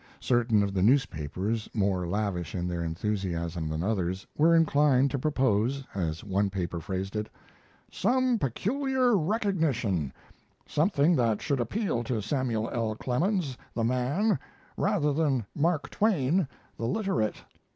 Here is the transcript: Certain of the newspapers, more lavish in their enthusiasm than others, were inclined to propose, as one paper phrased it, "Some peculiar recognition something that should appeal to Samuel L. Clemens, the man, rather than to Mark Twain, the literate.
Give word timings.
Certain 0.19 0.63
of 0.63 0.73
the 0.73 0.81
newspapers, 0.81 1.69
more 1.75 2.07
lavish 2.07 2.55
in 2.55 2.67
their 2.67 2.83
enthusiasm 2.83 3.69
than 3.69 3.83
others, 3.83 4.25
were 4.35 4.55
inclined 4.55 5.11
to 5.11 5.19
propose, 5.19 5.83
as 5.93 6.23
one 6.23 6.49
paper 6.49 6.79
phrased 6.79 7.15
it, 7.15 7.29
"Some 7.91 8.39
peculiar 8.39 9.15
recognition 9.15 10.11
something 10.65 11.15
that 11.17 11.39
should 11.39 11.59
appeal 11.59 12.03
to 12.05 12.19
Samuel 12.19 12.67
L. 12.71 12.95
Clemens, 12.95 13.55
the 13.75 13.83
man, 13.83 14.39
rather 14.75 15.13
than 15.13 15.41
to 15.41 15.45
Mark 15.53 15.91
Twain, 15.91 16.47
the 16.79 16.87
literate. 16.87 17.43